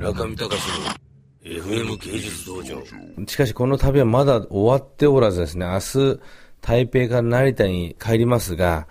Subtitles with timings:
[0.00, 2.82] 村上隆の FM 芸術道場。
[3.26, 6.20] しかしこの旅はまだ終わっておらずですね、明日、
[6.62, 8.88] 台北から成田に帰りますが、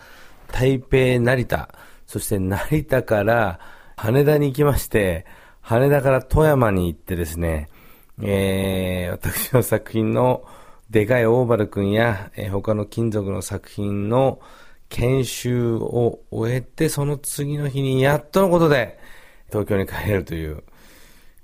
[0.52, 1.74] 台北、成田、
[2.06, 3.60] そして成田から
[3.98, 5.26] 羽田に行きまして、
[5.62, 7.70] 羽田から富山に行ってですね、
[8.22, 10.44] えー、私の作品の
[10.92, 14.40] でかいオーバル君や、えー、他の金属の作品の
[14.90, 19.00] 研修を終えて、その次の日にやっとのことで
[19.48, 20.62] 東京に帰れるという。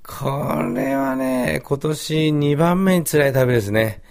[0.08, 4.04] これはね、今年2番目に辛い旅ですね。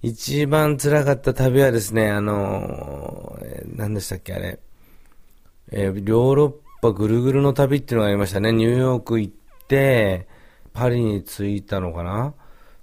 [0.00, 4.58] 一番辛かった旅はですね、あの、何でしたっけ、あれ。
[5.70, 8.52] え、ヨーロッパぐるぐるの旅っていうのがありましたね。
[8.52, 9.32] ニューヨーク行っ
[9.68, 10.28] て、
[10.72, 12.34] パリに着いたのかな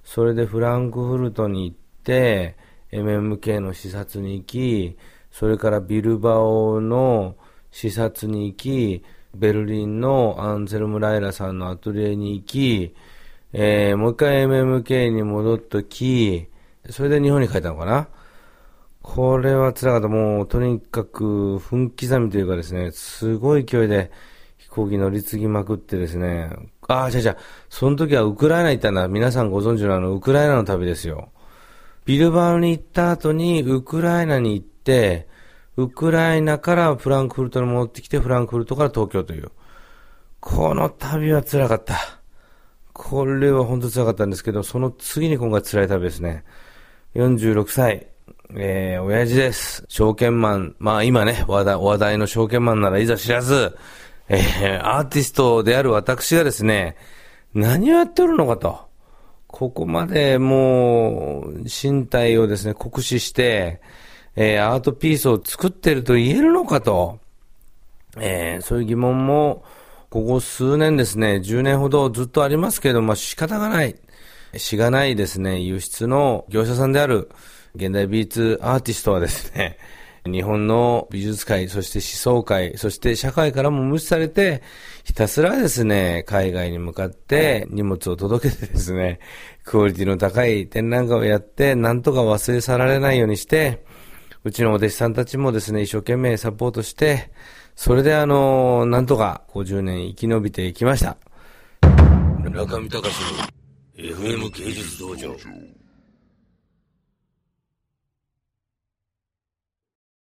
[0.04, 2.58] それでフランクフルトに行って、
[2.92, 4.98] MMK の視察に行き、
[5.32, 7.36] それからビルバオの
[7.72, 9.04] 視察に行き、
[9.36, 12.96] ベルリンのアンゼルム・ライラさんのアトリエに行き、
[13.54, 16.48] えー、もう一回 MMK に戻っとき、
[16.90, 18.08] それで日本に帰ったのかな？
[19.02, 20.08] これは辛かった。
[20.08, 24.12] もう、とにかく、分刻みというかですね、すごい勢いで
[24.58, 26.52] 飛行機乗り継ぎまくってですね、
[26.88, 27.38] ああ、じゃじゃ
[27.70, 29.08] その時はウクライナ行ったんだ。
[29.08, 31.30] 皆さんご存知のあの、ウクライナの旅ですよ。
[32.06, 35.28] ビルバオに行った後に、ウクライナに行って、
[35.82, 39.52] ウクライナからフランクフルトに戻ってきて、フランクフルトから東京という。
[40.40, 42.22] この旅は辛かった。
[42.94, 46.44] これは本当辛かったんですけど、その次に今回辛い旅ですね。
[47.16, 48.08] 46歳、
[48.56, 49.86] えー、親父です。
[49.88, 53.78] 証券マン、まあ今ね、話題、話題の証券マンならいざ知らず、
[54.30, 56.96] えー、アーティストである私がですね、
[57.54, 58.92] 何をやってるのかと。
[59.48, 63.82] ここまでもう、身体をですね、酷使して、
[64.36, 67.20] えー、アートピースを作ってると言えるのかと。
[68.18, 69.64] えー、そういう疑問も、
[70.10, 73.96] ここ数年ですね、10年ほどずっとありますけれども、仕方がない。
[74.58, 77.30] しがないですね、輸出の業者さんである
[77.76, 79.78] 現代美術アーティストはですね、
[80.26, 84.62] 日本の美術界、そして思想界、そして社会からも無視されて、
[85.04, 89.20] ひたすらですね、海外に向かって荷物を届けてですね、
[89.64, 93.84] クオリティの高い展覧会をやって、なんとか忘れ去られないようにして、
[94.44, 97.32] うちのお弟子さんたちもですね、一生懸命サポートして、
[97.76, 101.18] それであの、なんとか50年生き延びていきました。
[102.50, 103.14] 中見隆
[104.00, 105.36] の FM 芸術道場。